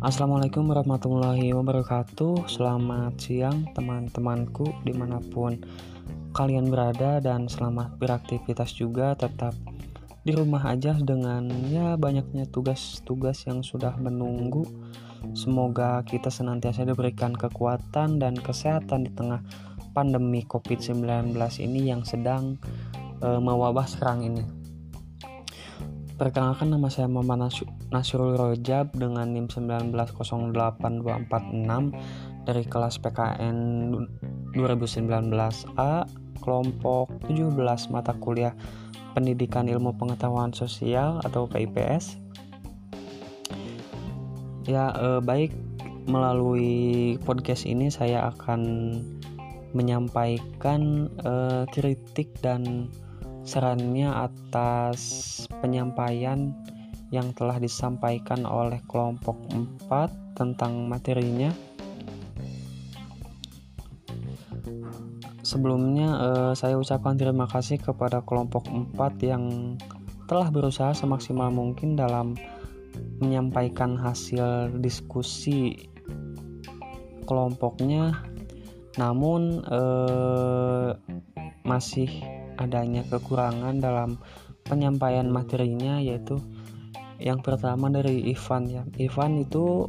[0.00, 2.48] Assalamualaikum warahmatullahi wabarakatuh.
[2.48, 5.60] Selamat siang teman-temanku di mana pun
[6.32, 9.12] kalian berada Dan selamat beraktivitas juga.
[9.12, 9.52] Tetap
[10.24, 14.64] di rumah aja dengan ya banyaknya tugas-tugas yang sudah menunggu.
[15.36, 19.44] Semoga kita senantiasa diberikan kekuatan dan kesehatan di tengah
[19.92, 22.56] pandemi COVID-19 ini yang sedang
[23.20, 24.59] e, mewabah serang ini
[26.20, 27.48] Perkenalkan nama saya Muhammad
[27.88, 30.52] Nasrul Rojab dengan NIM 1908246
[32.44, 33.56] dari kelas PKN
[34.52, 36.04] 2019A
[36.44, 37.56] kelompok 17
[37.88, 38.52] mata kuliah
[39.16, 42.20] Pendidikan Ilmu Pengetahuan Sosial atau PIPS.
[44.68, 45.56] Ya, eh, baik
[46.04, 48.60] melalui podcast ini saya akan
[49.72, 52.92] menyampaikan eh, kritik dan
[53.44, 55.00] sarannya atas
[55.60, 56.52] penyampaian
[57.10, 61.50] yang telah disampaikan oleh kelompok 4 tentang materinya.
[65.42, 68.94] Sebelumnya eh, saya ucapkan terima kasih kepada kelompok 4
[69.26, 69.74] yang
[70.30, 72.38] telah berusaha semaksimal mungkin dalam
[73.18, 75.90] menyampaikan hasil diskusi
[77.26, 78.22] kelompoknya.
[78.94, 80.90] Namun eh,
[81.66, 82.10] masih
[82.60, 84.20] adanya kekurangan dalam
[84.68, 86.36] penyampaian materinya yaitu
[87.16, 88.82] yang pertama dari Ivan ya.
[89.00, 89.88] Ivan itu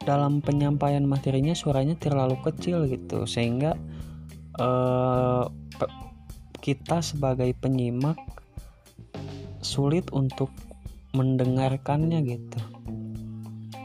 [0.00, 3.74] dalam penyampaian materinya suaranya terlalu kecil gitu sehingga
[4.58, 5.44] eh,
[6.62, 8.18] kita sebagai penyimak
[9.60, 10.50] sulit untuk
[11.12, 12.60] mendengarkannya gitu.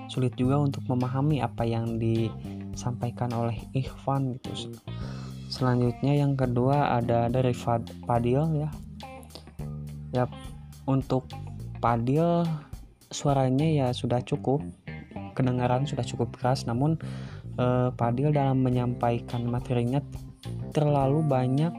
[0.09, 4.79] Sulit juga untuk memahami apa yang disampaikan oleh Ivan gitu
[5.55, 7.55] selanjutnya yang kedua ada dari
[8.03, 8.69] Padil ya.
[10.11, 10.27] Ya
[10.83, 11.31] untuk
[11.79, 12.43] Padil
[13.07, 14.59] suaranya ya sudah cukup.
[15.35, 16.99] Kedengaran sudah cukup keras namun
[17.55, 20.03] eh, Padil dalam menyampaikan materinya
[20.75, 21.71] terlalu banyak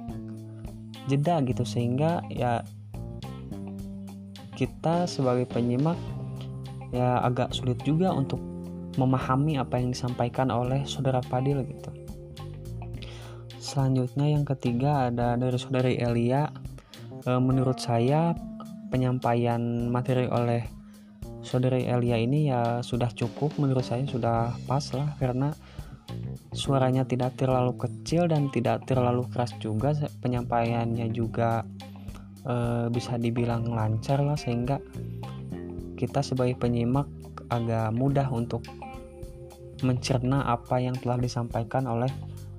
[1.08, 2.64] jeda gitu sehingga ya
[4.56, 5.96] kita sebagai penyimak
[6.90, 8.40] ya agak sulit juga untuk
[8.96, 12.05] memahami apa yang disampaikan oleh saudara Padil gitu
[13.66, 16.46] selanjutnya yang ketiga ada dari saudari Elia.
[17.26, 18.30] E, menurut saya
[18.94, 20.62] penyampaian materi oleh
[21.42, 23.58] saudari Elia ini ya sudah cukup.
[23.58, 25.50] Menurut saya sudah pas lah karena
[26.54, 29.90] suaranya tidak terlalu kecil dan tidak terlalu keras juga.
[30.22, 31.66] Penyampaiannya juga
[32.46, 34.78] e, bisa dibilang lancar lah sehingga
[35.98, 37.10] kita sebagai penyimak
[37.50, 38.62] agak mudah untuk
[39.84, 42.08] mencerna apa yang telah disampaikan oleh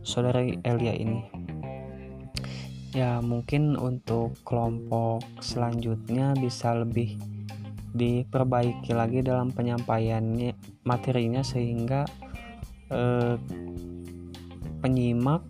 [0.08, 1.28] saudara Elia ini.
[2.96, 7.20] Ya mungkin untuk kelompok selanjutnya bisa lebih
[7.92, 10.56] diperbaiki lagi dalam penyampaiannya
[10.88, 12.08] materinya sehingga
[12.88, 13.36] eh,
[14.80, 15.44] penyimak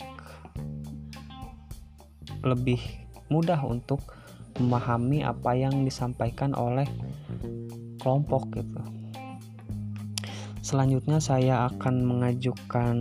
[2.41, 2.81] lebih
[3.29, 4.01] mudah untuk
[4.57, 6.89] memahami apa yang disampaikan oleh
[8.01, 8.81] kelompok gitu
[10.67, 12.95] selanjutnya saya akan mengajukan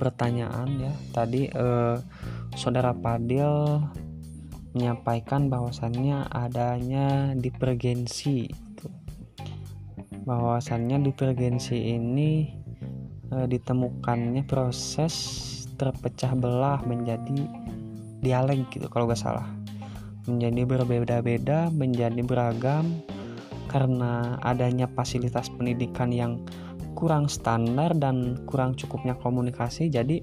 [0.00, 0.92] pertanyaan ya.
[1.12, 1.96] Tadi eh,
[2.56, 3.76] saudara Padil
[4.72, 8.48] menyampaikan bahwasannya adanya divergensi
[10.24, 12.56] bahwasannya divergensi ini
[13.28, 15.12] eh, ditemukannya proses
[15.76, 17.44] terpecah belah menjadi
[18.24, 19.44] dialek gitu kalau gak salah.
[20.24, 23.04] Menjadi berbeda-beda menjadi beragam
[23.68, 26.40] karena adanya fasilitas pendidikan yang
[26.94, 29.90] kurang standar dan kurang cukupnya komunikasi.
[29.90, 30.20] Jadi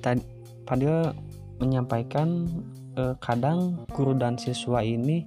[0.00, 0.22] tadi
[0.70, 1.10] Fadil
[1.58, 2.46] menyampaikan
[2.94, 5.26] eh, kadang guru dan siswa ini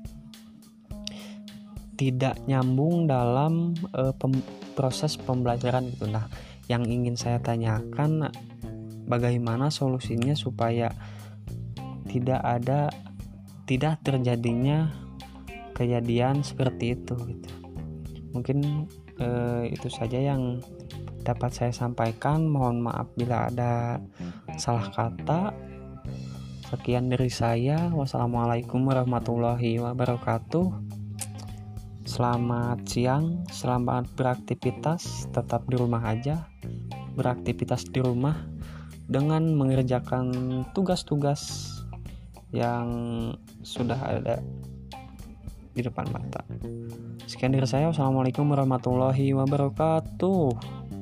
[1.99, 4.33] tidak nyambung dalam eh, pem,
[4.73, 6.25] proses pembelajaran gitu nah
[6.65, 8.33] yang ingin saya tanyakan
[9.05, 10.89] bagaimana solusinya supaya
[12.09, 12.89] tidak ada
[13.69, 14.89] tidak terjadinya
[15.77, 17.52] kejadian seperti itu gitu
[18.33, 18.89] mungkin
[19.21, 20.59] eh, itu saja yang
[21.23, 22.49] dapat saya sampaikan.
[22.49, 24.01] Mohon maaf bila ada
[24.59, 25.53] salah kata.
[26.73, 27.93] Sekian dari saya.
[27.93, 30.73] Wassalamualaikum warahmatullahi wabarakatuh.
[32.03, 35.31] Selamat siang selamat beraktivitas.
[35.31, 36.49] Tetap di rumah aja.
[37.13, 38.35] Beraktivitas di rumah
[39.07, 41.69] dengan mengerjakan tugas-tugas
[42.53, 42.89] yang
[43.65, 44.41] sudah ada
[45.73, 46.45] di depan mata.
[47.25, 47.89] Sekian dari saya.
[47.89, 50.92] Wassalamualaikum warahmatullahi wabarakatuh.